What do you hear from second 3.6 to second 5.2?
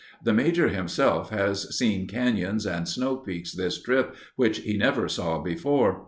trip which he never